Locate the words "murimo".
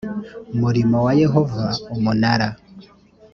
0.59-0.97